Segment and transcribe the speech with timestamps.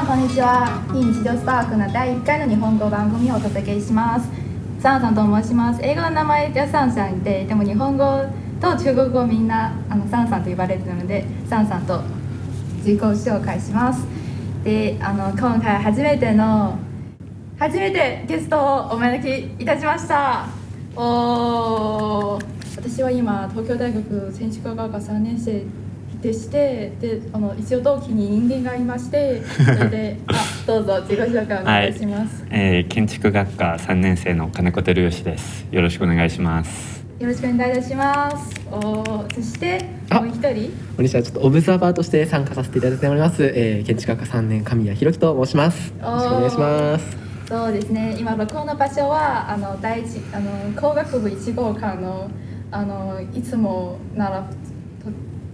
[0.00, 0.82] さんこんにちは。
[0.94, 4.30] 非日常スパークの第1回の日本語番組をお届けします。
[4.80, 5.80] サンさんと申します。
[5.82, 8.24] 英語の名前でサンさんででも日本語
[8.62, 12.00] と中国語みんなあのサンさんと呼ばれてるのでサンさんと
[12.78, 14.06] 自己紹介します。
[14.64, 16.78] であの今回初めての
[17.58, 20.46] 初めてゲストをお招きいたしました。
[20.96, 22.38] お
[22.74, 25.62] 私は今東京大学建築学科3年生
[26.20, 30.34] でしてであの一応同期に人間がいましてそれで あ
[30.66, 35.66] どうぞ自己紹介お願いします、はい、えー、建築学科3年生の金子照義です。
[35.70, 37.04] よろしくお願いします。
[37.18, 38.54] よろしくお願いいたします。
[38.70, 40.70] おそしてあもう一人？
[40.96, 45.88] こんにちはちょっとオブザーバーとして参加させていただいております、えー、建築学科3年神谷弘樹と申します。
[45.88, 47.16] よろしくお願いします。
[47.48, 48.16] そうですね。
[48.18, 52.30] 今録音の場所はあの第一あの工学部1号館の
[52.72, 54.69] あのいつもならと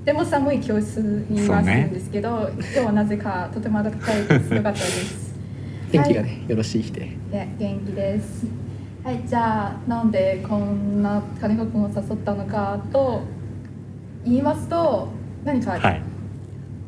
[0.07, 4.55] っても寒い教室にいますんですけど、今日はなぜかとても暖かいです。
[4.55, 5.35] よかったです。
[5.91, 7.01] 天気がね、よろしい日で。
[7.33, 8.47] で元気です。
[9.03, 13.23] はいじゃあなんでこんな金子君を誘ったのかと
[14.25, 15.09] 言いますと
[15.45, 16.03] 何か、はい。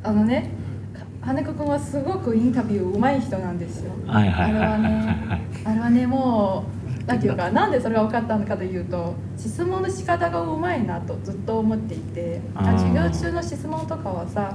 [0.05, 0.51] あのね
[0.95, 3.91] か金子君はすごくインタビュー上手い人なんですよ。
[4.07, 6.78] はいはいはいはいあれはねはいあれはねもう
[7.09, 14.55] なんていうかなんでそれが分かったのかというと質問の仕方がうまいなとずっと思っていてあー授業中の質問とかはさ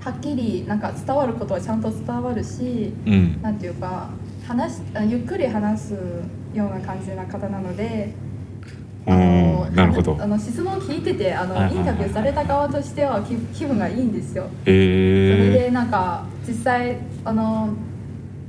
[0.00, 4.08] はっきりなんか伝わることはちゃんと伝わるしうんなんていうか
[4.46, 5.92] 話ゆっくり話す
[6.54, 8.14] ような感じな方なので。
[9.08, 14.48] おーなるほどあの質問聞いててあの、インタビューされた側としては気気分がいいんですよ。
[14.64, 17.68] それえでなんか実際あの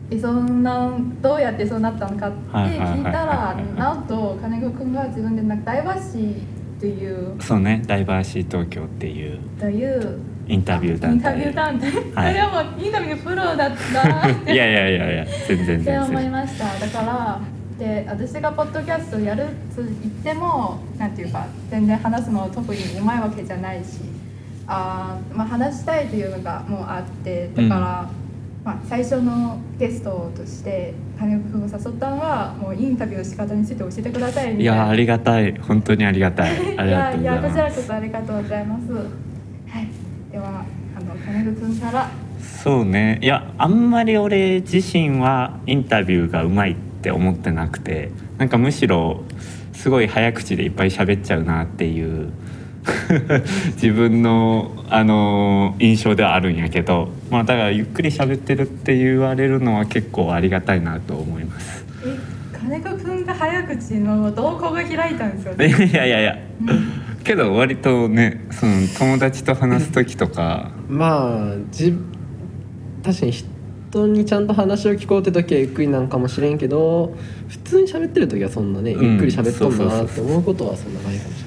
[0.10, 12.32] えそんなどうやってそうなったのかって聞いたらなんと金子君が自分でなんかダイバーシーというー、そうねダイバーシー東京っていうというインタビュー団インタビ体ュー団体、はい。
[12.32, 14.54] それはもうインタビュープロだったなって。
[14.54, 16.80] いやいやいやいや全然って思い全然ました。
[16.80, 17.42] だから
[17.78, 19.46] で私がポッドキャストやる
[19.76, 19.88] と言っ
[20.24, 24.00] てもなんていうか全然話すの特にうまいわけじゃないし
[24.68, 28.10] あー、まあ、話したいというのがもうあってだから、
[28.68, 35.58] まあ、最初のゲストとして金子君を誘ったのはもうインタビューの仕方について教えてくださいみたいないやありがたい。
[35.58, 36.52] 本当にありがたい。
[36.78, 38.92] ありがとうございいやいやこちらこそありがとうございます。
[38.92, 39.88] はい。
[40.34, 40.66] では
[40.98, 42.10] あの金子君から。
[42.42, 43.20] そうね。
[43.22, 49.24] いやあんまり俺自身はインタビューがうまいって思ってなくてなんかむしろ
[49.72, 52.34] すごい早口でいっぱい喋っちゃうなっていう
[53.76, 61.86] 自分の、あの印象ではあるんやけど、まあ、だからゆっくり喋ってるって言われるのは結構ありがたいなと思います。
[62.06, 65.54] え金子君が早口の動向が開いたんですよ
[65.90, 66.34] いやいやいや。
[66.34, 66.38] いや
[67.24, 70.72] けど割とねその友達と話す時とか。
[70.88, 71.94] まあじ
[73.04, 77.16] 確かに人にちゃんと話を聞こうって時はゆっくりなんかもしれんけど
[77.48, 79.06] 普通に喋ってる時はそんなねうん。
[79.12, 81.47] ゆっくり喋っとんだなって思うことはそんなないかもしれ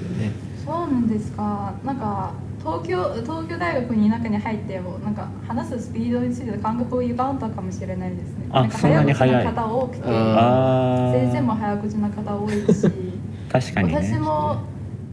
[0.91, 1.73] なんですか。
[1.83, 8.47] なんか東京東京大学に中に入ってもなんか話すスピードについて感覚を歪んだかもしれないですね。
[8.51, 12.91] あなんか早口な方多くて、あ先生も早口な方多いし、
[13.51, 13.95] 確かにね。
[13.95, 14.57] 私も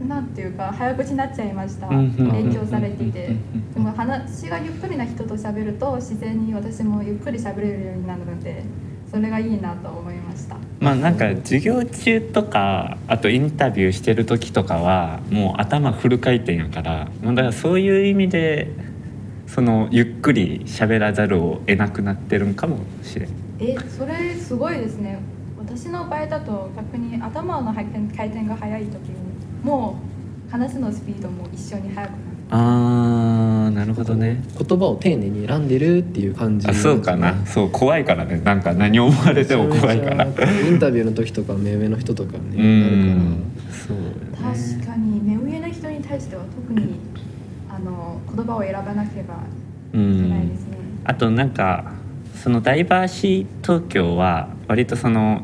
[0.06, 1.88] なんていうか早口になっちゃいました。
[1.88, 3.36] うんうんうん勉強されていて。
[3.74, 8.64] でも話がゆっくりな人と喋ると自然に私もゆっくり喋れるようになるので、
[9.10, 10.56] それがいいなと思いました。
[10.80, 18.70] まあなんか授業中とかあとインタビューしてる時とかはもう頭フル回転やからまあだからそういう意味で
[19.46, 23.30] そのゆっくり喋らざるを得なくなってるんかもしれん。
[23.58, 25.18] えそれすごいですね。
[25.58, 29.16] 私の場合だと逆に頭の回転回転が速い時に
[29.62, 29.98] も
[30.48, 32.22] う話すのスピードも一緒に速くなる。
[32.50, 34.42] あーなるほどね。
[34.58, 36.68] 言葉を丁寧に選んでるっていう感じ。
[36.68, 37.34] あそうかな。
[37.46, 38.40] そう怖いからね。
[38.44, 40.24] なんか何思われても怖いから。
[40.24, 40.28] イ
[40.70, 43.14] ンタビューの時とか目上の人とかうねなるから。
[43.14, 43.58] ん
[43.88, 44.18] そうよね
[44.80, 46.96] 確かに目上の人に対しては特に
[47.68, 49.36] あの言葉を選ばなければ
[49.94, 51.92] ういけないですんね、あとなんか
[52.34, 55.42] そのダイバーシー東京は割とその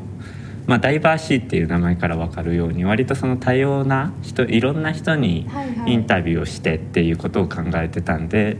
[0.67, 5.47] まあダイバーシーっていう名前から分かるように割とその多様な人いろんな人に
[5.87, 8.57] インタビューをしてっていうことを考えてたんで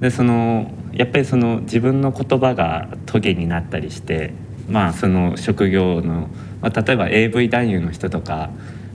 [0.00, 4.32] でそのやっぱりその自分の言葉がトゲになったりして
[4.68, 6.28] まあその職業の、
[6.60, 8.50] まあ、例えば AV 男優の人とか、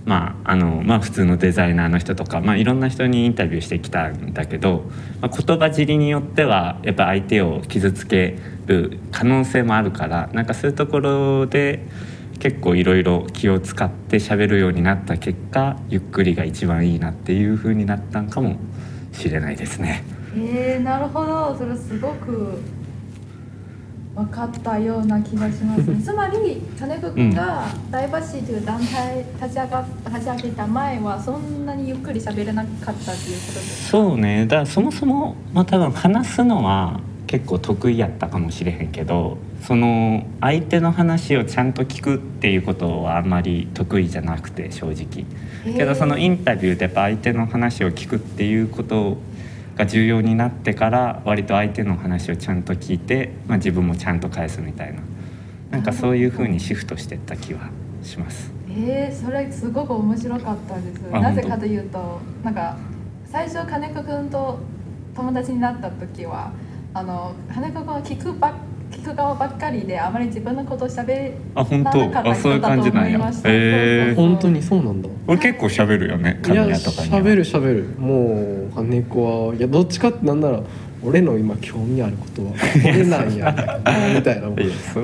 [0.06, 4.84] まああのまあ、普通のデザイナーの人とか、まあ、いろんな人にインタビューしてきたんだけど、
[5.22, 11.88] まあ、言葉尻によってはやっぱ相手を傷つける可能性もあるからなんかそういうところで
[12.42, 18.56] 結構いろいろ気を使って喋るようになった結果ゆっくりが一番いいなっていう風になったんかも
[19.14, 20.04] しれないですね。
[20.36, 21.56] えー、なるほど。
[21.56, 22.60] それすごく
[24.16, 33.98] 分かったような気がします、ね、 つまり金子君がダイバーシティという団体立ち上が立ち上げた前はそんなにゆっくり喋れなかったっていうことですか？
[34.00, 34.48] そうね。
[34.48, 37.00] だからそもそも、まあ、多分話すのは
[37.32, 45.26] 結構得意やったかもしれへんけどその相手の話をちゃんと聞くっていうことはあんまり得意じゃなくて正直。
[45.78, 49.18] けどそのインタビューでやっぱ相手の話を聞くっていうこと
[49.78, 55.02] が重要になってから割と相手の話をちゃんと聞いて、まあ、自分もちゃんと返すみたいな。
[55.70, 57.70] なんかそういう風にシフトしてった気は
[58.04, 58.52] します。
[58.70, 61.02] えー、それすごく面白かったです。
[61.14, 62.76] あなぜかというとなんか
[63.26, 64.60] 最初金子君と
[65.16, 66.52] 友達になった時は
[66.94, 68.54] あの金子君は聞くば
[68.92, 73.16] 聞く側ばっかりであまり自分のことをしゃべあ本らなかったあそういう人だと感じなんや。
[73.18, 74.16] 思いましたへー。
[74.16, 75.08] 本当にそうなんだ。
[75.28, 77.20] 俺結構喋るよねカいやメラとかには。
[77.22, 77.84] 喋る喋る。
[77.98, 80.62] もう金子はいやどっちかってなんなら
[81.04, 83.80] 俺の今興味あることはこれなんや
[84.14, 84.50] みた いな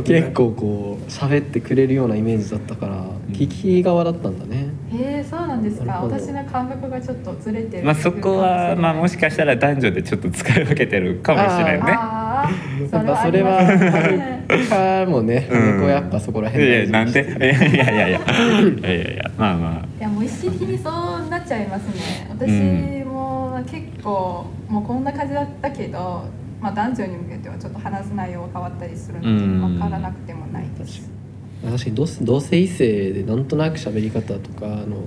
[0.04, 3.04] 結構こう喋ってくれるようなイメージだったから
[3.38, 4.70] 聞き側だったんだね。
[4.92, 6.00] へえそうなんですか。
[6.02, 11.94] 私の感覚がちょっとずれてるまあそこはまあもしかしたら男女でちょっと使い分けてるかもしれんね。
[11.96, 15.48] あーやっぱそれはあるかもね。
[15.52, 15.62] うん。
[15.62, 17.22] 金子やっぱそこらい辺やいやなんで？
[17.22, 18.20] いやいやいやいやいや
[18.94, 22.28] いやいやまあまあいやもう意識的にそうなっちゃいますね。
[22.32, 26.26] 私も結構もうこんな感じだったけど、
[26.62, 29.62] まあ、男女に向けてはちょっと話す内容は変わったりするのでうん。
[29.62, 31.10] 分からなくてもないです
[31.64, 34.98] 確かに同同性異性でなんとなく喋り方とかあの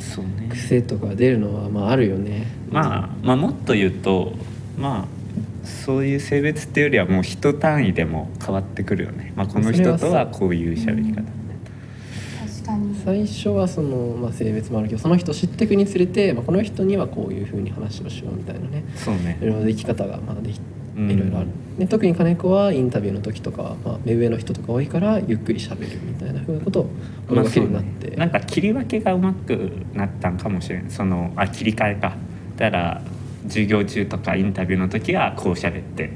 [0.00, 0.48] そうね。
[0.50, 2.46] 癖とか出るのはまああるよね。
[2.70, 4.32] まあまあもっと言うと
[4.76, 11.22] まあそういう性別っていうよりはもう人単位でも変わってくるよね、まあ、この人とはこういう喋り方。
[11.22, 12.96] 確かに。
[13.04, 18.84] 最初はその、まあ、性別もあるけどその人を知っていくにつれて、まあ、この人にはこういうふうに話をしようみたいなね。
[18.96, 19.38] そうね。
[19.40, 21.48] いろいろでき方がまあできうんいろいろある、
[21.78, 26.90] で特に金子はインタビューの時とかは、まあ、目上の人とか多いからゆっくりしゃべるみたいなふうなことを
[27.28, 28.16] まあ心がけるようになって、そうね。
[28.16, 30.90] なんか切り分けがうまくなったんかもしれん。
[30.90, 32.16] そのあ切り替えか
[32.56, 33.02] だから
[33.44, 36.10] 授業中とかインタビューの時はこう喋って。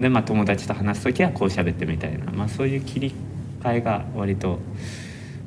[0.00, 3.14] でまあ友達と話す時はこう喋ってみたいな、まあ、そういう切り
[3.60, 4.58] 替えが割と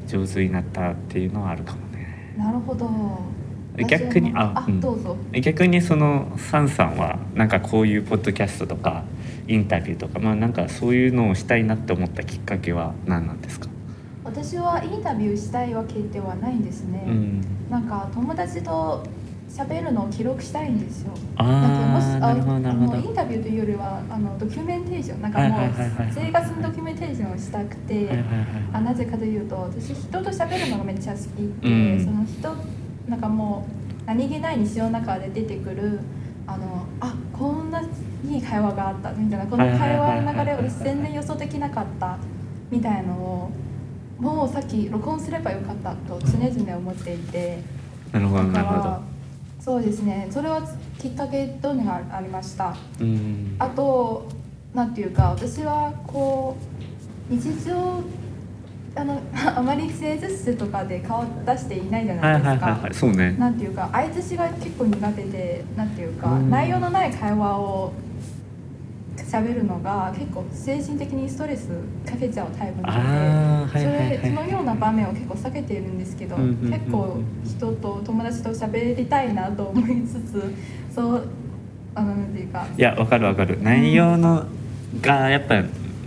[0.07, 2.33] 上手になったっていうのはあるかもね。
[2.37, 2.89] なるほど
[3.83, 4.79] 逆にあ、あうん。
[4.79, 5.17] どうぞ。
[5.33, 9.03] 逆にそのサンさんはなんかこういうポッドキャストとか
[9.47, 13.67] インタビューとかまあなんかそういうのをしたいなって思ったきっかけは何なんですか、
[14.23, 19.03] 私はインタビューしたいわけではないんですね、うん、なんか友達と
[19.49, 21.13] 喋るのを記録したいんですよ。
[21.37, 25.71] あなるほどなるほあのイどンタビューというよりはあのドキュメンテーションなんかもう
[26.13, 28.09] 生活のドキュメンテーションをしたくて、
[28.73, 32.03] あなぜかというと私人と喋るのがめっちゃ好きで、うん。
[32.03, 33.65] その人なんかも
[34.03, 35.99] う何気ない日常の中で出てくる
[36.47, 42.17] あのあこんないい会話があったみたいなこの会話の流れを全然予想できなかった
[42.69, 43.51] みたいのを
[44.19, 47.59] もうさっき録音すればよかったと常々思っていて。
[48.11, 48.99] なるほどなるほど。
[49.59, 50.27] そうですね。
[50.29, 50.61] それは
[50.99, 52.75] きっかけというのがありました。
[53.01, 53.55] うん。
[53.59, 54.27] あと
[54.73, 56.55] なんていうか私はこ
[57.29, 58.01] う日常
[58.97, 59.19] あの
[59.57, 63.35] あまり誠実数とかで顔出していないじゃはないいですか、はいはいはいそうね。
[63.37, 66.49] なんていうか相槌が結構苦手でなんていうかうん。
[66.49, 67.93] 内容のない会話を
[69.17, 71.67] 喋るのが結構精神的にストレス
[72.05, 76.71] かけちゃうタイプなのでそれそのような場面を結構避けているんですけどうんうんうんうん。
[76.71, 80.53] 結構人と友達と喋りたいなと思いつつ
[80.93, 81.27] そう
[81.95, 82.65] あのなんていうか。
[82.77, 83.57] いやわかるわかる。
[83.61, 84.43] 内容の
[85.01, 85.55] がやっぱ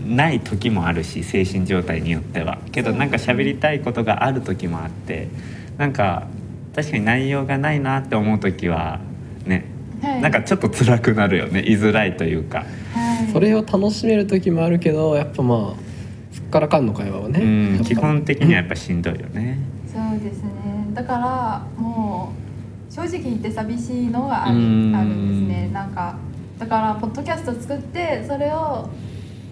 [0.09, 2.59] ない時もあるし精神状態によっては。
[2.73, 5.29] けどなんか喋りたいことがある時もあって
[5.77, 6.27] なんか
[6.75, 9.01] 確かに内容がないなって思う時は
[9.47, 9.65] ね。
[10.03, 10.23] はい。
[10.23, 11.61] なんかちょっと辛くなるよね。
[11.61, 12.65] 居づらいというか。
[12.95, 13.33] はい。
[13.33, 19.59] それを楽しめる時もあるけどやっぱまあすっからかんの会話はね、基本的にはやっぱしんどいよね。
[19.87, 20.51] そうですね。
[20.95, 22.33] だからも
[22.91, 24.95] う正直言って寂しいのがあるうん。
[24.95, 25.71] あるんですね。
[25.73, 26.17] なんか
[26.59, 28.89] だからポッドキャスト作ってそれを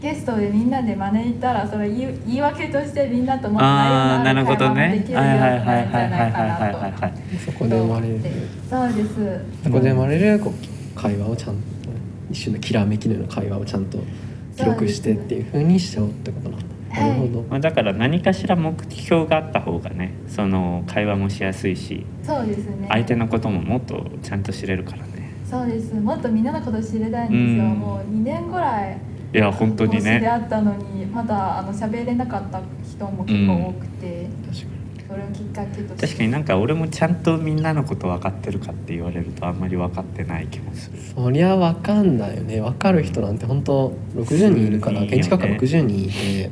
[0.00, 7.02] ゲストでみんなで招いたらそれ言い言い訳としてみんなともっと内容ああなるほどのある会話もでねきるようにはいはいはいなるんじゃないかはいはいはいはいなと。
[7.02, 7.12] はい
[7.44, 8.20] そこで生まれる。
[8.68, 11.60] そうですそこで生まれるこう会話をちゃんと
[12.30, 13.98] 一瞬のきらめきのような会話をちゃんと
[14.56, 17.10] 記録してっていうふうにしちゃおうってことなんだ、はい。
[17.10, 17.42] なるほど。
[17.48, 22.86] まあだから何かしら目標があった方がねその会話もしやすいしそうですね。
[22.90, 25.32] 相手のことももっとちゃんと知れるからね。
[25.48, 25.94] そうです。
[25.94, 27.64] もっとみんなのこと知りたいんですよ。
[27.64, 27.78] うん。
[27.78, 28.98] もう2年ぐらい
[29.36, 34.76] いや本当に講師でねあったのにまだあの喋れなかった人も結構多くて、確かに
[35.08, 35.62] それをきっか
[36.00, 40.98] 確かになんか俺もちゃんとみんなのこと分かってるかって言われるとあんまり分かってない気もする。
[40.98, 42.60] そりゃ分かんないよね。
[42.60, 46.50] 分かる人なんて本当60人いるから現地価格60人いて。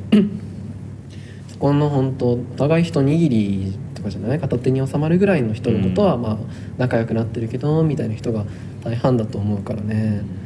[1.47, 4.39] そこの本当お互い一握りとかじゃない？
[4.39, 6.21] 片手に収まるぐらいの人のことはうん。
[6.21, 6.37] まあ
[6.77, 8.45] 仲良くなってるけどみたいな人が
[8.83, 9.95] 大半だと思うからね。
[9.95, 10.44] はい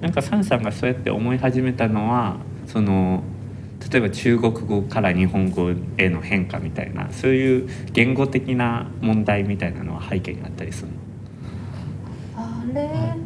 [0.00, 3.22] なんかサンさんがそうやって思い始めたのはその
[3.90, 10.94] 例えば中国語から日本語への変化みたいなそういう言語的な問題みたいなのは背景にあったりするの？
[12.36, 13.16] あれ、は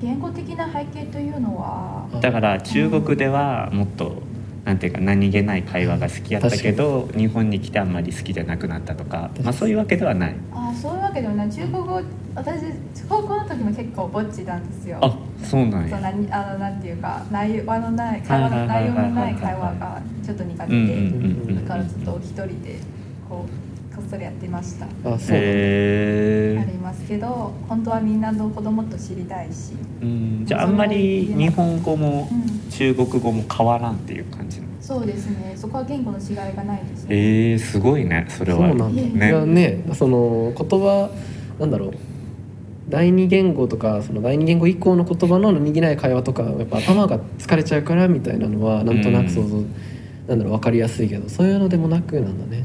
[0.00, 2.08] 言語的な背景というのは？
[2.20, 4.22] だから中国ではもっと
[4.64, 10.34] なんていうか何気ない会話が好きやったけど日本に来てあんまり好きじゃなくなったとか、まあ、そういうわけではない。
[10.52, 11.50] あそういうわけではない。
[11.50, 12.00] 中国語
[12.34, 12.60] 私
[13.08, 14.98] 高校の時も結構ぼっちなんですよ。
[15.02, 22.78] あそうなんそうや何あのなんていうか内容のない会話の内容のない会話がちょっと苦手でだからちょっと一人で
[23.28, 24.86] こうこっそりやってました。
[24.86, 25.36] あそう。
[25.36, 29.72] えありますけど本当はみんなの子供と知りたいし、
[30.02, 34.72] うんじゃああんまり日本語もうん、中国語も変わらんっていう感じなの。
[34.80, 35.54] そうですね。
[35.56, 37.08] そこは言語の違いがないですね。
[37.10, 38.68] えー、すごいねそれは。
[38.68, 39.28] そうなんだ、ね。
[39.30, 41.10] いやねその言葉
[41.58, 41.92] なんだろう。
[42.88, 49.62] 第二言語とかその第二言語以降の言葉の何気ない会話とかやっぱ頭が疲れちゃうからみたいなのはなんとなく想像、
[50.28, 52.64] なんだろう分かりやすいけどそういうのでもなくなんだね。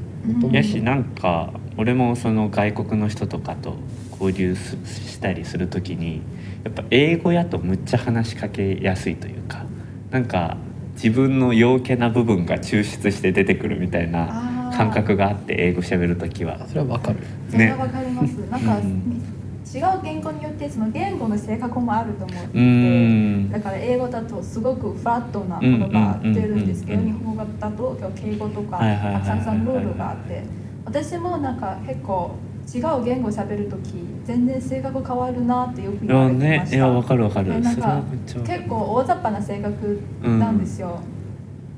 [0.51, 3.75] やしなんか俺もその外国の人とかと
[4.11, 6.21] 交流すしたりする時に
[6.63, 9.65] やっぱ英語やとむっちゃ話しかけやすいというか
[10.11, 10.57] なんか
[10.93, 16.57] 自分の陽気な部分が抽出して出てくるみたいな感覚があって英語喋る時は。
[16.61, 17.19] あそれは分かる。
[17.49, 19.38] それはわかります、なんか、うん
[19.71, 23.51] 違う言語によってその言語の性格もあると思ってうーん。
[23.51, 30.43] だから英語だとすごくフラットなものが出るんですけど、うんうん日本語だと敬語とかたくさんルールがあって
[30.85, 32.35] 私もなんか結構
[32.73, 33.93] 違う言語喋る時
[34.25, 36.71] 全然性格変わるなってよくい言わやれてました。
[36.71, 37.59] ねいやわかるわかる。
[37.59, 38.01] なんか
[38.45, 40.99] 結構大雑把な性格なんですよ、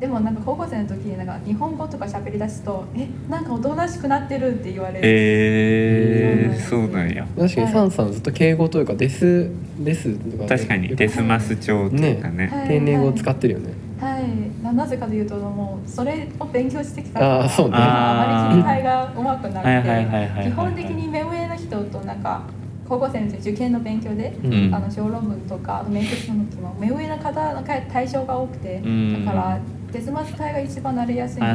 [0.01, 7.27] でもなんか高校生の時になんか日本語とか喋り出すと「えなんかおとなしくなってる」って言われる、えー、そそううなんや。
[7.37, 12.47] 確かにはいサンさんずっと敬語というかデスデスとか確かにデスマス調というかね。
[12.47, 13.73] はい丁寧語を使ってるよね。
[13.99, 14.63] はい。
[14.63, 17.75] ななぜかというともうそれを勉強してきたからあーそうね。
[17.77, 22.41] あまり切り替えがうまくなくはいはいはいはいはいて基本的に目上の人となんか
[22.89, 24.73] 高校生の時受験の勉強で、うん。
[24.73, 29.25] あの小論文とか面接の時も目上の方の対象が多くて、うん。
[29.25, 29.59] だから
[29.91, 31.49] デスマス隊が一番なりやすいんですよ、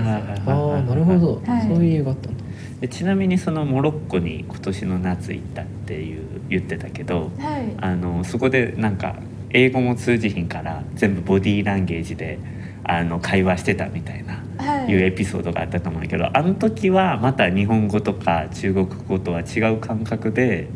[0.46, 1.62] ああなるほど、はい。
[1.62, 2.44] そういう理由があったんだ。
[2.80, 7.74] でちなみにそのモロッコに今年の夏行ったっていう言ってたけどはい。
[7.78, 9.16] あのそこでなんか
[9.50, 12.38] 英語も通じひんから全部ボディーランゲージで
[12.84, 14.90] あの会話してたみたいな、はい。
[14.90, 20.68] いうエピソードがあったと思うんだけどあの時はまた日本語とか中国語とは違う感覚で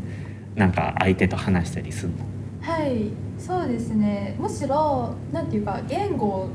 [0.56, 2.16] なんか相手と話したりするの？
[2.62, 3.10] はい。
[3.38, 4.36] そうですね。
[4.38, 6.48] むしろなんていうか言語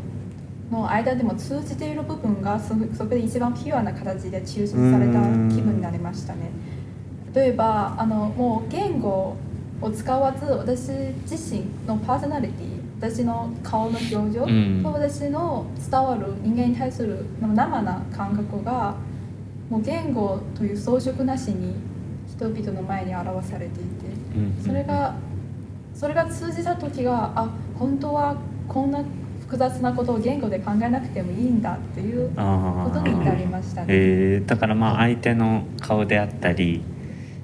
[0.72, 5.22] の間でも通じている部分がそそこで一番ピュアな形で抽出された
[5.54, 6.50] 気分になりましたね。
[7.34, 9.36] 例えばあのもう言語
[9.82, 10.90] を使わず私
[11.30, 14.82] 自身のパーソナリティ私の顔の表情うん。
[14.82, 18.96] と私の伝わる人間に対する生な感覚が
[19.70, 21.76] もう言語という装飾なしに
[22.28, 23.84] 人々の前に表されていて
[24.36, 24.64] うん。
[24.64, 25.16] それが
[25.94, 29.04] それが通じた時があ本当はこんな
[29.46, 33.88] 複雑なことを言語で考えなくてもいいんだっていうあことになりましたね。
[33.90, 34.48] えー。
[34.48, 36.82] だからまあ相手の顔であったり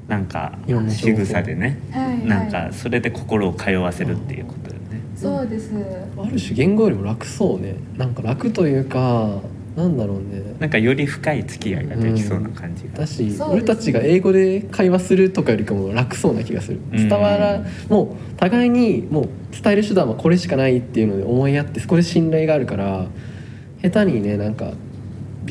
[0.08, 0.58] なんか
[0.90, 1.80] 仕草でね。
[1.92, 5.02] はい、なんかはい、それで心を通わせるっていうことよね。
[5.16, 5.72] そうです。
[6.18, 7.76] ある種言語よりも楽そうね。
[7.98, 9.40] なんか楽というか
[9.76, 13.00] なんだろうねなんかより深い付き合いができそうな感じが。
[13.00, 23.08] だし、そうですね俺たちが英語で会話するとかよりかも楽そうな気がするうん伝わら、もう互いにもう伝える手段はこれしかないっていうので思い合ってそこで信頼があるから
[23.82, 24.74] 下手にねなんか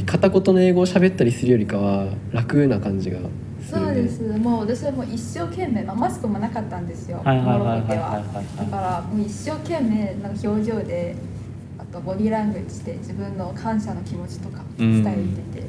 [0.07, 4.23] 片言の英語を喋ったりするよりかは楽な感じがする、ね、そうです。
[4.39, 7.21] もう私はもう一生懸命、まあ、マスクもなかったんですよ。
[7.25, 8.11] はいはいはいモロはいッコでは。
[8.11, 8.23] はい
[8.57, 11.30] だからもう一生懸命なんか表情で、あ
[11.93, 15.03] とボディーラングエージで自分の感謝の気持ちとか伝え
[15.55, 15.67] てて、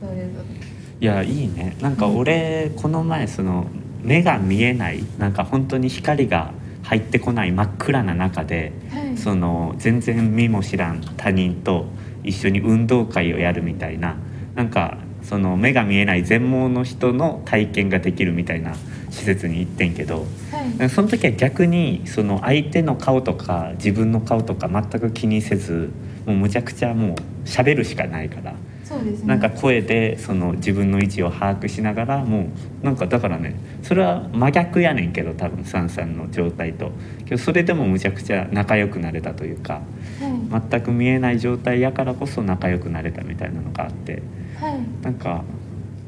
[0.00, 0.76] そうです。
[1.00, 3.66] いやいいねなんか俺この前その
[4.02, 9.16] 目が見えないなんか本当に光が入ってこない真っ暗な中ではい。
[9.18, 11.86] その全然見も知らん他人と
[12.22, 14.16] 一緒に運動会をやるみたいな
[14.54, 18.74] なんかその目が見えない全盲の人の体験ができるみたいな
[19.10, 20.88] 施設に行ってんけどはい。
[20.88, 25.90] その時は逆にその相手の顔とか自分の顔とか全く気にせず
[26.26, 28.54] もうむちゃくちゃもう喋るしかないから
[28.84, 29.26] そうですね。
[29.26, 32.48] なんか声でその自分の位置を把握しながらも
[32.82, 36.92] うなんかだからねそれは真逆やねんけど多分サンさんの状態と。
[37.24, 39.74] けどそれでもむちゃくちゃ仲良くなれたというか
[40.20, 40.62] はい。
[40.70, 44.22] 全く見えない状態やからこそ仲良くなれたみたいなのがあって
[44.56, 45.04] はい。
[45.04, 45.44] なんか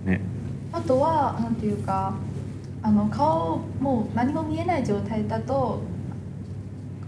[0.05, 0.21] ね。
[0.73, 2.15] あとはなんていうか
[2.83, 5.81] あの顔もう何も見えない状態だと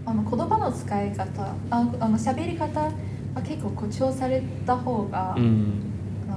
[0.05, 2.91] あの言葉の使い方ああの喋り方は
[3.43, 5.87] 結構誇張された方が、うん。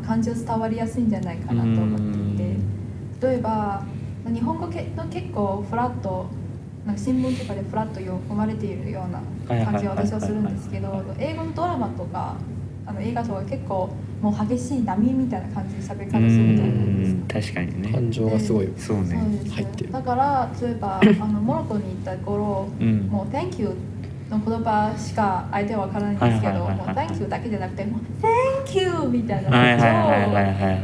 [0.07, 2.75] 感情伝わりやすいんじゃないかなと思っていて。
[3.27, 3.83] 例えば
[4.27, 6.27] 日本語けの結構フラット
[6.85, 12.37] なんか新聞とかでフラット読まれているような感じを私はするんですけど英語のドラマとか
[12.85, 13.91] あの映画とか結構
[14.25, 17.93] もう激しい波みたいな感じで喋りう方するじゃないです確かにね。
[17.93, 18.73] 感情がすごい。
[18.79, 19.19] そうね。
[19.51, 19.93] 入ってる。
[19.93, 23.01] だから例えばあの モロッコに行った頃うん。
[23.11, 23.69] もう「Thank you」
[24.33, 28.01] の言葉しか相手は分からないんですけどもうはいはいはいはい「Thank you」だけじゃなくてもう
[28.67, 29.57] 「Thank you」みたいな超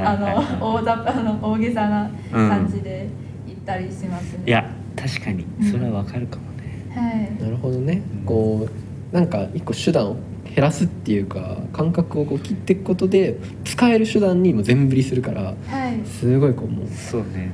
[0.05, 0.17] あ
[0.61, 3.09] の大ざあの大げさな感じで
[3.47, 4.41] 言ったりしますね。
[4.45, 5.47] いや確かに。
[5.63, 6.95] それはわかるかもね。
[6.95, 7.43] はい。
[7.43, 8.03] なるほどね。
[8.27, 10.17] こうなんか一個手段を
[10.55, 16.07] 減らすっていうか感覚をこう切っていくことで使える手段にも全振りするからはい。
[16.07, 17.53] すごいこうもうそうね。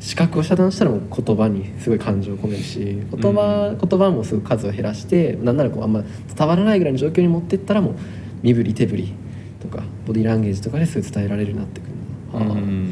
[0.00, 6.02] 視覚を遮断したらもう言葉にすごい感情を込めるし言葉,、言葉もすごい数を減らしてなんならこうあんま
[6.36, 7.94] 伝わらないぐらいの状況に持ってったらもう
[8.42, 9.14] 身振り手振り
[9.60, 11.90] とかボディーランゲージとかですごい伝えられるようになってくる。
[12.38, 12.88] な、はあうん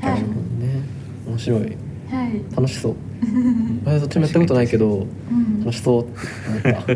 [0.00, 0.80] なるほどね。
[1.26, 1.76] 面白い
[2.54, 2.94] 楽しそう。
[3.84, 5.60] 前どっちもやったことないけどうん。
[5.60, 6.04] 楽しそう。
[6.04, 6.06] っ
[6.62, 6.86] て思った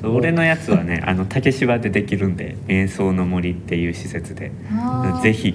[0.00, 4.52] そう俺のやつはねあの竹芝でできるんで瞑想の森っていう施設で。
[5.22, 5.54] ぜひ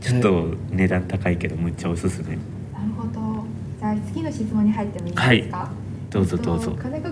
[0.00, 2.28] ちょっと値段高いけどむっちゃおすすめ。
[2.28, 3.44] なるほど。
[3.78, 5.70] じゃあ次の質問に入ってもいいですか、
[6.10, 6.70] どうぞどうぞ。
[6.70, 7.10] えっと金子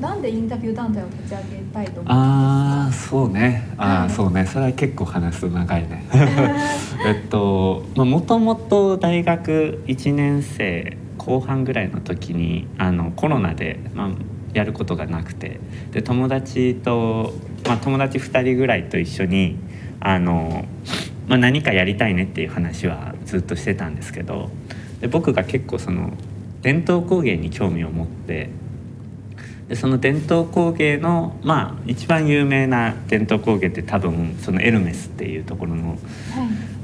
[0.00, 3.68] なんでインタビュー団体を立ち上げたいと思ああんそうね。
[3.76, 4.10] ああはい。
[4.10, 4.46] そうね。
[4.46, 6.04] それは結構話すと長いね。
[7.06, 14.10] えっともともと大学1年生後半ぐらいの時にあのコロナで、まあ、
[14.52, 15.58] やることがなくて
[15.92, 17.32] で友達と、
[17.66, 19.56] まあ、友達2人ぐらいと一緒に
[20.00, 20.64] あの、
[21.28, 24.50] まあ、何かやりたいねっていう話はずっとしてたんですけど
[25.00, 26.12] で僕が結構その
[26.62, 28.50] 伝統工芸に興味を持って
[29.68, 35.90] でその伝統工芸のまあ一番有名な伝統工芸って多分そのエルメスっていうところの。
[35.90, 35.98] はい。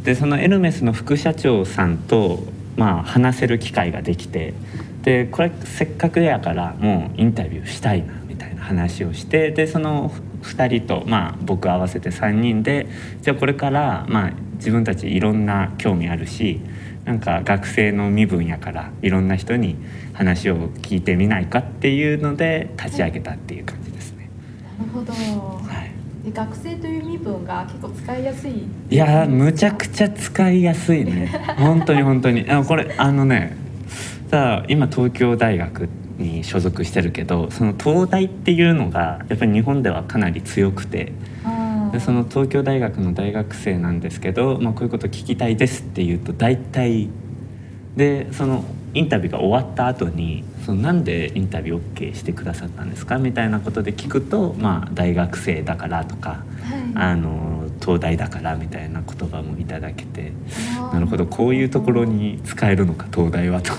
[0.05, 2.43] でそのエルメスの副社長さんと
[2.77, 4.55] まあ話せる機会ができて。
[5.03, 9.51] でこれせっかくやからもうインタビューしたいなみたいな話をして。
[9.51, 10.13] でその
[10.43, 12.87] 2人とまあ僕合わせて3人で
[13.23, 16.61] じゃあこれからまあ自分たちいろんな興味あるし
[17.11, 19.75] なんか学生の身分やからいろんな人に
[20.13, 24.31] 話を聞いてみないかっていうので立ち上げたっていう感じですね。
[24.79, 25.13] なるほど。
[25.13, 25.91] はい。
[26.25, 28.53] で学生という身分が結構使いやすい。
[28.91, 31.33] いやーむちゃくちゃ使いやすいね。
[31.59, 32.49] 本当に本当に。
[32.49, 33.57] あこれあのね
[34.31, 41.60] さあ今東京大学に所属してるけどその東大っていうのがやっぱり日本ではかなり強くてあー
[41.93, 47.09] でその東京大学の大学生なんですけど、まあ、こういうこと聞きたいですって言うと大体
[47.97, 56.93] でそのインタビューが終わった後にそのなんでインタビュー OK してくださったんですかみたいなことで聞くと、まあ、大学生だからとかはい。
[56.95, 57.51] あの
[57.81, 60.33] 東大だからみたいな言葉もいただけて
[60.93, 63.73] なるほどこういうところに使えるのか東大はと。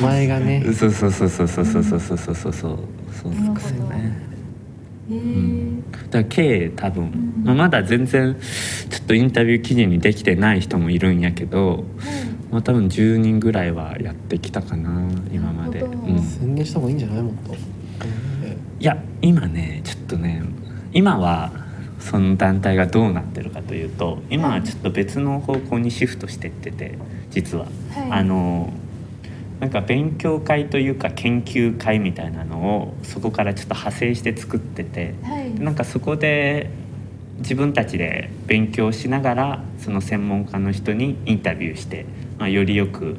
[0.00, 0.62] 名前がね。
[0.74, 2.52] そうそうそうそうそうそうそうそうそうそう。
[2.52, 2.78] そう
[3.14, 4.33] そうなるほどですよね
[5.10, 5.90] へえん。
[5.92, 7.42] だから計多分、ん。
[7.44, 8.36] まあ、まだ全然
[8.90, 11.84] ちょっとインタビュー記事にできてない人もいるんやけど、はい。
[12.50, 17.54] まあ、多分10人ぐらいはやってきたかな今まで、うん、い宣伝した方がいいんじゃないもっと、
[18.78, 20.42] や今ねちょっとね
[20.92, 21.50] 今は
[21.98, 26.96] その団体がどうなってるかというと今はちょっと別の方向にシフトしてってて
[27.30, 28.12] 実は、はい。
[28.12, 28.72] あの
[29.60, 35.54] なんか勉強会というか研究会みたいなのをそこからちょっと派生して作ってて、はい。
[35.60, 36.70] なんかそこで
[37.38, 42.06] 自分たちで勉強しながらその専門家の人にインタビューして、
[42.38, 43.16] まあ、よりよく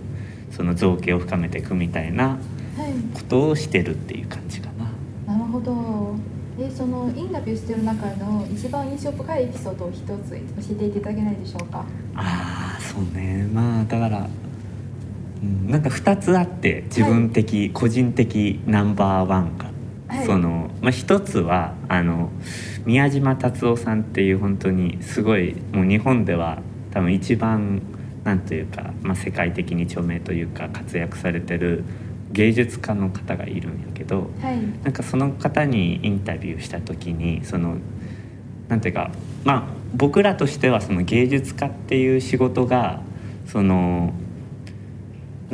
[0.51, 2.39] その造形を深めていくみたいなはい。
[3.13, 4.69] ことをしてるっていう感じか
[5.25, 5.33] な。
[5.33, 6.15] なるほど。
[6.57, 10.37] えそのインタビューしてる中の一番印象深いエピソードを一つ教
[10.71, 11.85] えていただけないでしょうか？
[12.15, 13.47] ああそうね。
[13.53, 14.27] まあだから、うん、
[15.41, 19.65] なんか2つあって自分的、個人的ナンバーワンが、
[20.07, 20.25] はい。
[20.25, 22.29] その、まあ、1つはあの
[22.85, 27.81] 宮島達夫さんっていう本当にすごいもう日本では多分一番
[28.23, 31.83] なんというか、まあ、世界的に著名というか活躍されてる
[32.31, 34.59] 芸術家の方がいるんやけどはい。
[34.83, 37.77] なんかその方にインタビューした時にその
[38.69, 39.11] なんていうか
[39.43, 43.01] まあ僕らとしてはその芸術家っていう仕事が
[43.47, 44.13] その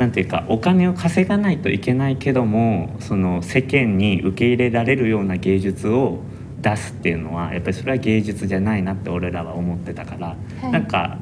[0.02, 6.18] なんていうかお金を稼がないといけないけどもその世間に受け入れられるような芸術を
[6.60, 10.26] 出すっていうのはやっぱりそれは芸術じゃないなって俺らは思ってたから、
[10.60, 11.18] はいなんか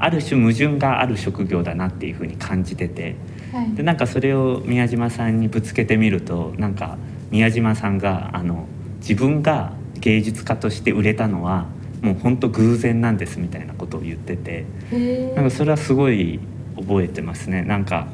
[0.00, 3.14] ある種矛盾がある職業だなっていうふうに感じてて
[3.52, 6.98] はいでなんかそれを宮島さんにぶつけてみるとなんか
[7.30, 8.66] 宮島さんがあの
[8.98, 11.66] 自分が芸術家として売れたのは
[12.02, 14.64] もう本当偶然なんですみたいなことを言ってて。
[14.90, 16.40] へなんかそれはすごい
[16.80, 17.62] 覚えてますね。
[17.62, 18.08] なんか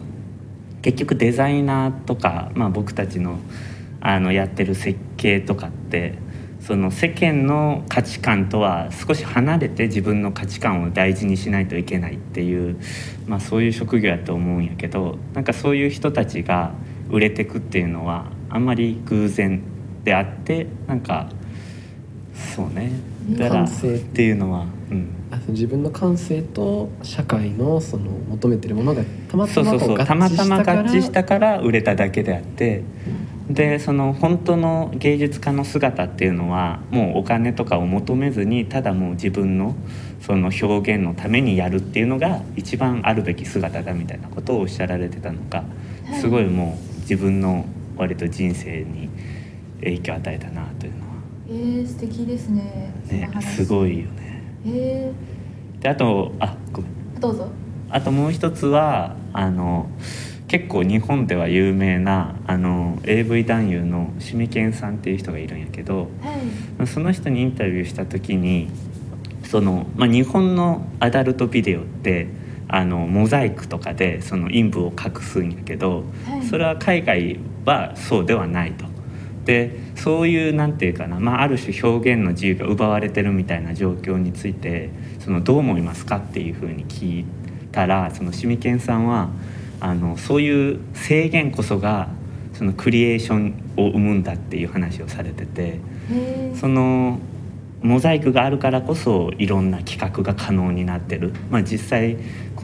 [0.82, 3.38] 結局デザイナーとか、まあ、僕たちの
[4.00, 6.18] あのやってる設計とかって
[6.60, 12.78] その世間の価値観とは少し離れて自分の価値観を大事にしないといけないっていう、
[13.26, 16.72] まあ、そういう職業やと思うんやけどなんかそういう人たちが
[17.10, 19.62] 売れてくっていうのはあんまり偶然
[20.04, 21.30] であってなんか
[22.34, 22.92] そうね。
[23.30, 23.68] だからっ
[24.12, 25.13] ていうのは、うん、
[25.48, 30.82] 自分の感性と社会のその求めてるものがたまたま合たまたま致したから。
[30.82, 32.82] 合致したから売れただけであって。
[33.48, 39.76] でその本当の芸術家の姿っていうのはもうお金とかを求めずにただもう自分の
[40.22, 45.62] その表現のためにやるっていうのが一番あるべき姿だみたいなことをおっしゃられてたのが
[46.06, 46.20] はい。
[46.20, 47.66] すごいもう自分の
[47.98, 49.10] 割と人生に
[49.80, 51.04] 影響を与えたなというのは。
[51.48, 52.94] えー、素敵ですね。
[53.10, 53.56] ね話。
[53.56, 54.42] すごいよね。
[54.66, 55.12] え
[55.84, 56.92] であとあごめん。
[57.14, 57.46] ー、どうぞ。
[57.90, 59.86] あともう一つはあの
[60.48, 66.86] 結構日本では有名なあの AV 男優のシミケンさんっていう人がいるんやけどはい。
[66.86, 68.70] その人にインタビューした時に
[69.42, 72.28] その、まあ、日本のアダルトビデオって
[72.66, 76.46] あのモザイクとかでその陰部を隠すんやけど、はい。
[76.46, 78.86] それは海外はそうではないと。
[79.44, 87.24] でそういうなんていうかな、まあ、ある種表現の自由が奪われてるみたいな状況についてそのどう思いますかっていうふうに聞い
[87.72, 89.30] たらそのシミケンさんは
[89.80, 92.08] あのそういう制限こそが
[92.54, 95.80] そのクリエーションを生むんだっていう話をされてて
[96.54, 97.18] その
[97.82, 102.16] モザイクがあるからこそいろんな企画が可能になってる、まあ、実際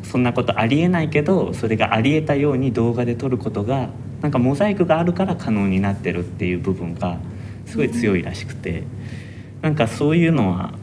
[0.03, 3.91] そんなことありえないけどそれがありえたように動画で撮ることが
[4.23, 7.19] なんかモザイクがあるから可能になってるっていう部分が
[7.67, 8.85] すごい強いらしくて
[9.63, 10.75] なんかそういうのは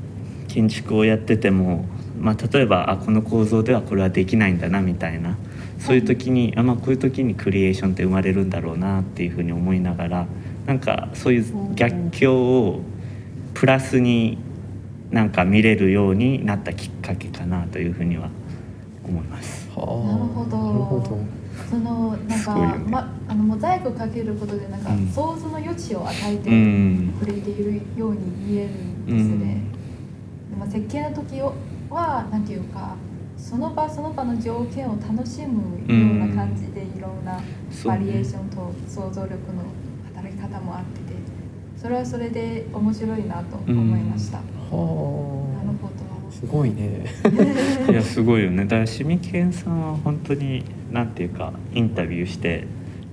[0.47, 1.86] 建築をやってても、
[2.19, 5.38] まあ、例えばあこの構造ではこれはできないんだなみたいな
[5.80, 10.28] そういう時にあ、まあ、こういう時にクリエーションって生まれるんだろうなっていうふうに思いながら
[10.65, 12.82] なんかそういう逆境を
[13.54, 14.38] プラスに
[15.12, 18.30] なんか見れるようになったきっかけかなというふうには
[19.04, 19.69] 思います。
[19.73, 19.86] はあ。
[20.12, 20.58] なるほど。
[20.58, 21.37] なるほど
[21.70, 22.84] そのなんか、ね。
[22.89, 25.08] ま、あのモザイクをかけることでなんか、うん。
[25.08, 27.13] 想像の余地を与えてうん。
[27.20, 29.62] くれているように見えるんですね、
[30.50, 31.39] でも設計の時
[31.89, 32.96] はなんていうか
[33.38, 37.39] その場その場の条件を楽しむような感じでいろんな
[37.86, 39.63] バリエーションと想像力の
[40.13, 41.17] 働き方もあってて
[41.82, 45.58] それはそれで面白いなと思いました、なるはほあ。
[46.38, 47.06] すごいね。
[47.89, 48.63] いやすごいよね。
[48.65, 52.65] だからシミケンさんは本当になんていうかインタビューして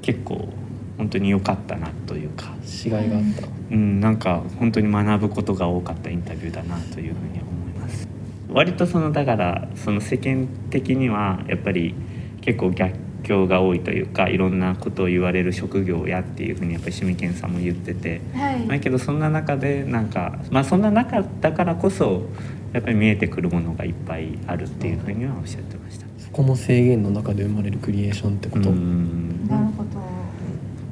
[0.02, 0.48] 結構
[0.96, 3.48] 本当に良かったなというか、しがいがあった。
[3.70, 8.08] うん、なんか本当に学ぶことが多かったインタビューだなというふうに思います。
[8.48, 11.94] 割とそのだからその世間的にはやっぱり
[12.42, 18.20] 結構逆境が多いというかいろんなことを言われる職業やっていうふうにやっぱりシミケンさんも言ってて。
[18.34, 22.28] はい、だけどそんな中でなんかまあそんな中だからこそ
[22.72, 26.03] やっぱり見えてくるものがいっぱいあるっていうふうにはおっしゃってました。
[26.34, 29.46] そこの制限の中で生まれるクリエーションってこと、うん。
[29.46, 29.90] なるほど、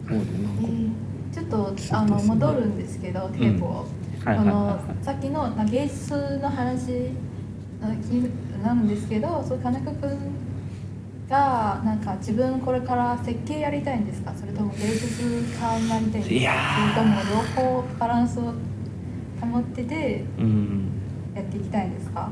[0.09, 0.69] そうねえなんか。
[0.69, 7.11] ーちょっとあの戻るんですけど、テープを、はいはいはいあのはさっきのな芸術の話
[8.63, 10.17] なんですけどそう金子君
[11.29, 14.33] がなんか自分これから設計やりたいんですか？
[14.39, 15.25] それとも芸術
[15.61, 16.35] 家になりたいんですか？
[16.35, 16.95] いやー。
[16.95, 17.17] それとも
[17.57, 18.55] 両方バランスを
[19.41, 20.89] 保っててうん。
[21.35, 22.31] やっていきたいんですか？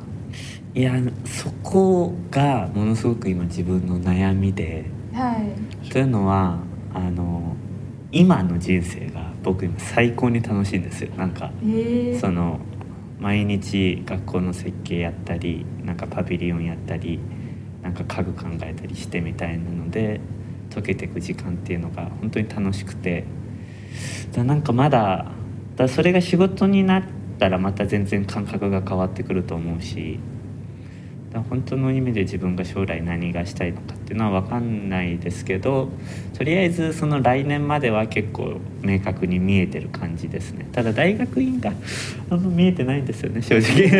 [0.72, 4.84] いやそこがものすごく今自分の悩みで。
[5.12, 5.90] はい。
[5.90, 6.58] というのは
[6.94, 7.56] あの
[8.12, 11.14] 今の人生が僕今最高に楽しいんですよ。
[11.16, 12.60] なんかえー、その
[13.18, 17.18] 毎日学校の設計やったりなんかパビリオンやったり
[17.82, 20.20] なんか家具考えたりしてみたいなので
[20.70, 23.24] 溶けていく時間っていうのが本当に楽しくて。
[24.32, 25.26] だなんかまだ
[25.76, 27.02] だそれが仕事になっ
[27.38, 30.20] たらまた全然感覚が変わってくると思うし
[31.32, 35.88] だ本当の意味で自分が将来何がしたいのかっていうのは分かんないですけど
[36.36, 40.66] とりあえずその来年までは結構明確に見えてる感じですね。
[40.72, 41.72] ただ大学院が
[42.30, 43.90] あんま見えてないんですよね正直。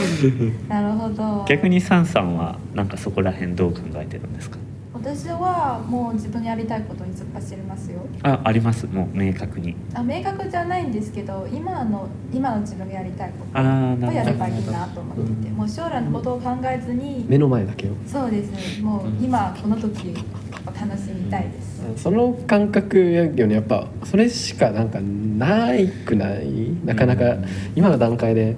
[0.68, 1.44] なるほど。
[1.48, 4.56] 逆にサンさんはなんかそこら辺どう考えてるんですか？
[5.00, 8.00] 私はもう自分のやりたいことに突っ走りますよ。
[8.22, 8.86] ああります。
[8.86, 9.74] もう明確に。
[9.94, 13.62] あ明確じゃないんですけど今の今の自分がやりたいこああ
[13.96, 15.56] なとをやればいいなと思っててうん。
[15.56, 17.90] もう将来のことを考えずに目の前だけを。
[18.06, 18.50] そうです。
[18.78, 21.62] ねもう今この時を楽しみたいで
[21.96, 22.02] す。
[22.02, 26.74] その感覚やよねやっぱそれしかなんかないくない？
[26.84, 27.44] なかなかうん。
[27.76, 28.56] 今の段階で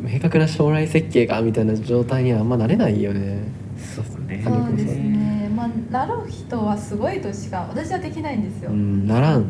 [0.00, 3.38] 明確な将来設計がみたいな状態にはあんまなれないよね。
[3.76, 5.23] そうですね
[5.94, 9.44] なる人はすごいとしか私はできないんですよ、うんならん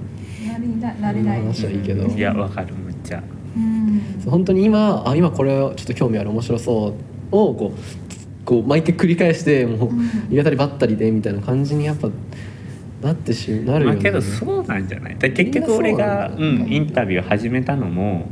[0.46, 1.40] なりななれない。
[1.40, 2.06] うん話はいいけど。
[2.06, 3.22] いやわかるむっちゃ。
[3.56, 4.00] うん。
[4.26, 6.94] 本当に今あ今これちょっと興味ある面白そ
[7.32, 9.98] うをこうこう毎回繰り返してもううん。
[10.28, 12.10] 言い当たりばったりでみたいな感じにやっぱ
[13.02, 15.18] なってしなるよね、まあけどそうなんじゃない？
[15.18, 18.28] だ結局俺が、ううん、インタビュー始めたのも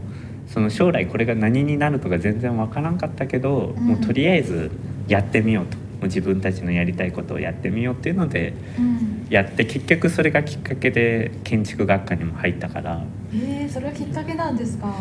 [0.48, 3.86] その将来これが何になるとか全然わからんかったけど、うん。
[3.86, 4.70] もうとりあえず
[5.08, 9.26] やってみようと自分たちのやりたいことをやってみようっていうのでうん。
[9.30, 13.02] やって結局それがきっかけで建築学科にも入ったから。
[13.34, 14.94] えー、それはきっかけなんですか？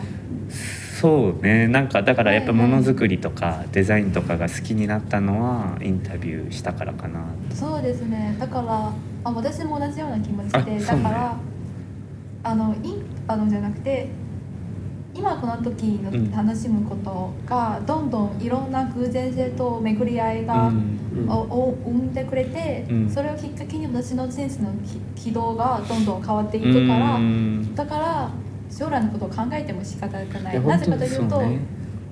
[1.01, 1.67] そうね。
[1.67, 7.25] なんかだからやっぱものづくりとかデザインとかが好きになったのはインタビューしたからかな。
[7.53, 8.35] そうですね。
[8.39, 11.37] だからあ私も同じような気持ちあでだから
[12.43, 12.77] あのい
[13.27, 14.07] あのじゃなくて
[15.13, 16.31] 今この時のうん。
[16.31, 20.99] 楽しむことがどんどんいろんな偶然性と巡り合いが、うん。
[21.17, 21.29] うん。
[21.29, 23.09] をを生んでくれて、うん。
[23.09, 24.71] それをきっかけに私の人生の
[25.15, 27.75] き軌道がどんどん変わっていくから、うん。
[27.75, 28.31] だから
[28.69, 30.65] 将来のことを考えても仕方がない。
[30.65, 31.59] なぜかというとね。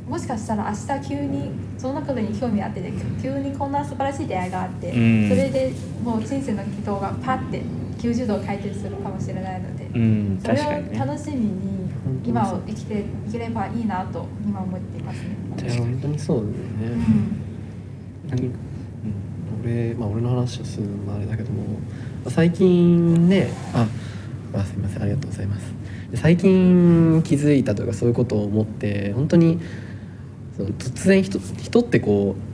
[0.09, 5.29] もしかしたら明日急にそのことに興味あってて急にこんな素晴らしい出会いがあって、うん。
[5.29, 5.71] それで
[6.03, 7.62] もう人生の軌道がパッて
[7.99, 10.39] 90度回転するかもしれないので、うん。
[10.43, 11.78] それを楽しみに
[12.26, 15.36] 今を生きていければいいなと今思っていますね。
[15.63, 17.36] いや本当にそうだようね、ん。
[18.30, 18.52] 何
[19.63, 21.63] 俺まあ俺の話をするのもあれだけども
[22.28, 23.88] 最近ねあ
[24.54, 25.02] あすいません。
[25.02, 25.74] ありがとうございます。
[26.12, 29.60] で最近気づいたというかそういうことを思って本当に
[30.58, 32.48] その突然人人ってこう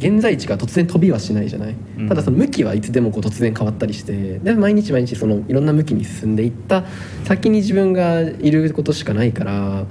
[0.00, 2.08] 現在地が突然飛びはしないじゃない、うん。
[2.08, 6.84] ただその向きはいつでもこう突然変わったりしてで毎日毎日そのいろんな向きに進んでいった
[7.24, 9.86] 先に自分がいることしかないからやっ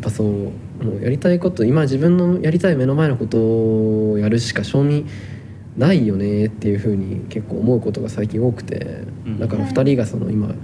[0.00, 0.52] ぱそうも
[0.98, 3.38] うやりたいこと今自分のやりたい目の前のこと
[4.12, 5.04] をやるしか賞味
[5.76, 9.38] ないよねっていうふうに結構思うことが最近多くてうん。
[9.38, 10.54] だから2人がその今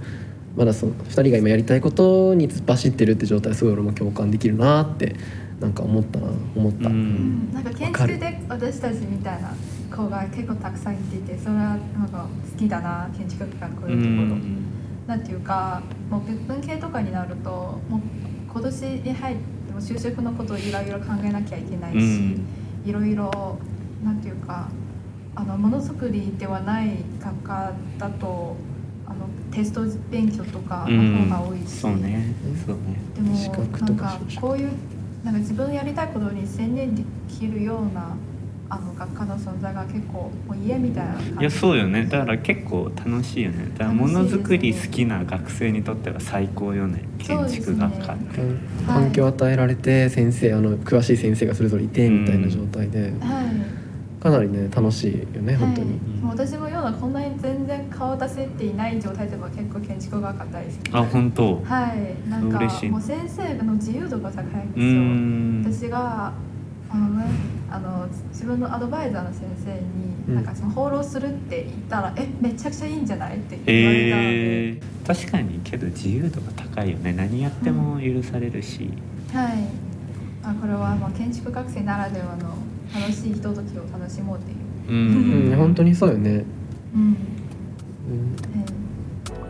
[0.55, 5.15] まだその2人が今やりたいことに突っ走ってるって状態すごい俺も共感できるなって
[5.59, 6.95] なんか思ったな思った、うん。
[6.95, 9.53] うんなんか建築で私たちみたいな
[9.95, 14.35] 子が結構たくさんいていてそれはなんか好きだな建築学がこうういうところ。
[14.37, 14.65] ん。
[15.07, 17.49] なんていうかもう文系とかになると
[17.89, 18.01] もう
[18.51, 22.45] 今年に入っても就職のことをいろいろ考えなきゃいけないし、うん。
[22.85, 23.57] いろいろ
[24.03, 24.69] なんていうか
[25.35, 28.55] あのものづくりではない学科だと
[29.05, 32.33] あのテスト勉強とかの方が多いし、そうね。
[32.65, 32.99] そうね。
[33.15, 33.35] でも
[33.79, 34.71] なんかこういう
[35.23, 38.15] なんか自分のやりたいことに専念できるような
[38.71, 41.31] あの学科の存在が結構もう家みたいな感じ。
[41.31, 42.05] いやそうよね。
[42.05, 43.65] だから結構楽しいよね。
[43.73, 47.03] だからものづくり好きな学生にとっては最高よね。
[47.17, 48.41] 建築学科って、
[48.85, 53.78] 環環境を与えられて先生あの詳しい先生がそれぞれいてみたいな状態で、はい
[54.21, 61.61] かなりね楽しいよね本当に、はい、もう私のようなこんなに全然顔出せていない状態でも結構建築が大好きあ本当。
[61.63, 62.29] はい。
[62.29, 62.89] なんか嬉しい。
[62.89, 65.87] もう先生の自由度が高いんうですよ。
[65.87, 66.33] ん私が
[66.91, 67.25] あのね
[67.71, 69.79] あの自分のアドバイザーの先生に、
[70.27, 70.35] うん。
[70.35, 77.13] なんかその放浪するって言ったら「えめちゃくちゃいいんじゃない?」って言われたので、へえ確かにけど自由度が高いよね。
[77.13, 78.89] 何やっても許されるし、
[79.33, 79.63] はい。
[80.43, 82.53] あこれはまあ建築学生ならではの
[82.93, 84.57] 楽しいひとときを楽しもうっていう、
[84.89, 85.51] うん。
[85.51, 86.43] うん、本当にそうよね、
[86.95, 87.01] うん。
[87.01, 87.15] うん、
[88.35, 88.65] は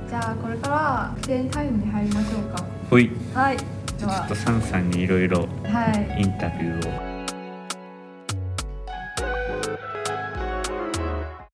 [0.05, 2.65] い、じゃあこれから記念タイムに入りましょうか。
[2.89, 3.11] ほい。
[3.33, 3.57] はい。
[3.57, 6.21] ちょっとサンさんにいろいろはい。
[6.21, 7.08] インタビューを